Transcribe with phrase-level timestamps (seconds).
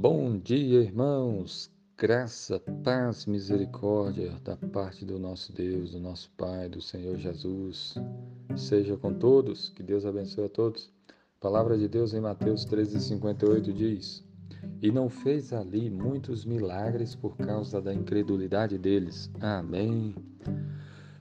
[0.00, 1.70] Bom dia, irmãos.
[1.98, 7.96] Graça, paz, misericórdia da parte do nosso Deus, do nosso Pai, do Senhor Jesus.
[8.56, 9.68] Seja com todos.
[9.68, 10.90] Que Deus abençoe a todos.
[11.06, 14.24] A palavra de Deus em Mateus 13:58 diz:
[14.80, 19.30] E não fez ali muitos milagres por causa da incredulidade deles.
[19.38, 20.14] Amém.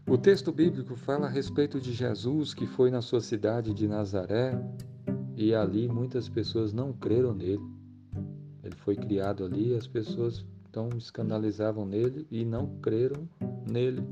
[0.07, 4.57] O texto bíblico fala a respeito de Jesus que foi na sua cidade de Nazaré
[5.35, 7.78] e ali muitas pessoas não creram nele.
[8.89, 13.29] Foi criado ali, as pessoas então escandalizavam nele e não creram
[13.69, 14.03] nele.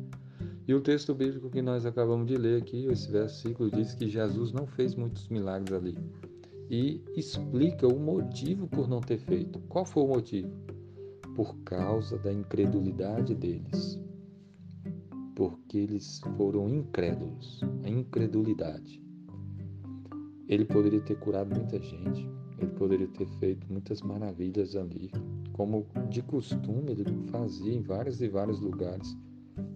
[0.67, 4.51] E o texto bíblico que nós acabamos de ler aqui, esse versículo diz que Jesus
[4.51, 5.97] não fez muitos milagres ali.
[6.69, 9.57] E explica o motivo por não ter feito.
[9.61, 10.51] Qual foi o motivo?
[11.35, 13.99] Por causa da incredulidade deles.
[15.35, 17.61] Porque eles foram incrédulos.
[17.83, 19.01] A incredulidade.
[20.47, 25.11] Ele poderia ter curado muita gente, ele poderia ter feito muitas maravilhas ali,
[25.53, 29.15] como de costume ele fazia em vários e vários lugares.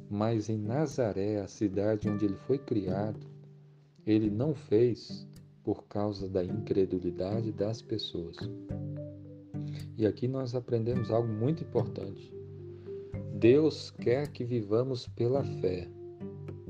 [0.10, 3.20] Mas em Nazaré, a cidade onde ele foi criado,
[4.06, 5.28] ele não fez
[5.64, 8.38] por causa da incredulidade das pessoas.
[9.98, 12.34] E aqui nós aprendemos algo muito importante.
[13.36, 15.88] Deus quer que vivamos pela fé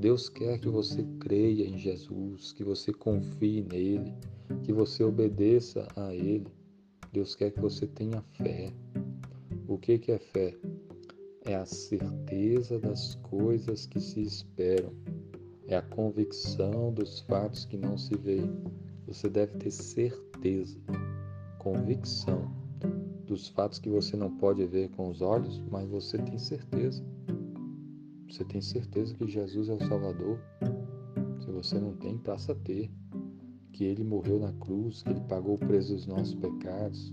[0.02, 4.12] Deus quer que você creia em Jesus, que você confie nele,
[4.62, 6.46] que você obedeça a ele.
[7.12, 8.72] Deus quer que você tenha fé.
[9.68, 10.56] O que, que é fé?
[11.44, 14.92] É a certeza das coisas que se esperam,
[15.66, 18.62] é a convicção dos fatos que não se veem.
[19.06, 20.78] Você deve ter certeza,
[21.58, 22.50] convicção
[23.26, 27.04] dos fatos que você não pode ver com os olhos, mas você tem certeza.
[28.28, 30.38] Você tem certeza que Jesus é o Salvador?
[31.40, 32.90] Se você não tem, passa a ter.
[33.72, 37.12] Que ele morreu na cruz, que ele pagou o preço dos nossos pecados,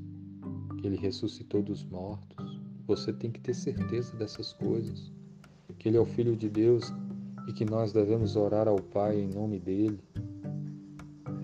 [0.80, 2.62] que ele ressuscitou dos mortos.
[2.86, 5.12] Você tem que ter certeza dessas coisas.
[5.78, 6.94] Que ele é o Filho de Deus
[7.48, 10.00] e que nós devemos orar ao Pai em nome dele.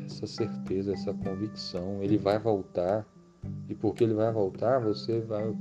[0.05, 2.03] Essa certeza, essa convicção.
[2.03, 3.07] Ele vai voltar.
[3.69, 5.55] E porque ele vai voltar, você vai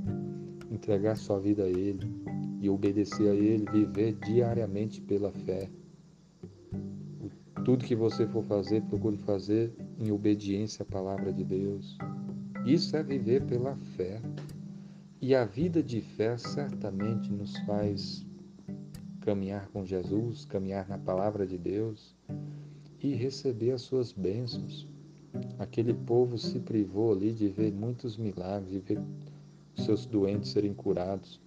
[0.71, 2.25] entregar sua vida a ele
[2.65, 5.69] e obedecer a Ele, viver diariamente pela fé.
[7.65, 11.97] Tudo que você for fazer, procure fazer em obediência à palavra de Deus.
[12.63, 14.21] Isso é viver pela fé.
[15.19, 18.23] E a vida de fé certamente nos faz
[19.21, 22.15] caminhar com Jesus, caminhar na palavra de Deus
[23.01, 24.87] e receber as suas bênçãos.
[25.57, 29.01] Aquele povo se privou ali de ver muitos milagres, de ver
[29.75, 31.41] seus doentes serem curados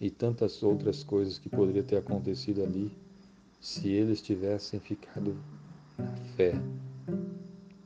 [0.00, 2.96] e tantas outras coisas que poderiam ter acontecido ali
[3.60, 5.36] se eles tivessem ficado
[5.98, 6.52] na fé.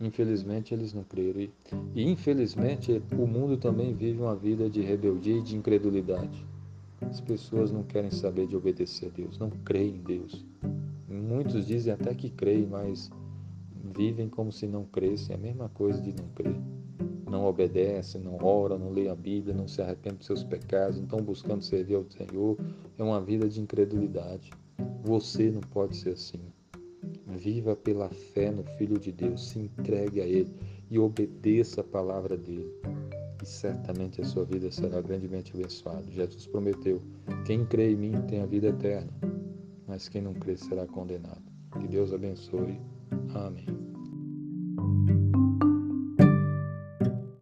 [0.01, 1.49] Infelizmente eles não creram.
[1.95, 6.47] E, infelizmente o mundo também vive uma vida de rebeldia e de incredulidade.
[7.03, 10.45] As pessoas não querem saber de obedecer a Deus, não creem em Deus.
[11.09, 13.11] Muitos dizem até que creem, mas
[13.97, 15.35] vivem como se não crescem.
[15.35, 16.57] É a mesma coisa de não crer
[17.31, 21.05] não obedece, não ora, não lê a Bíblia, não se arrepende dos seus pecados, não
[21.05, 22.59] estão buscando servir ao Senhor,
[22.99, 24.51] é uma vida de incredulidade.
[25.03, 26.41] Você não pode ser assim.
[27.27, 30.53] Viva pela fé no Filho de Deus, se entregue a Ele
[30.91, 32.71] e obedeça a palavra dele.
[33.43, 36.05] E certamente a sua vida será grandemente abençoada.
[36.11, 37.01] Jesus prometeu:
[37.47, 39.13] quem crê em mim tem a vida eterna,
[39.87, 41.43] mas quem não crê será condenado.
[41.81, 42.79] Que Deus abençoe.
[43.35, 43.67] Amém.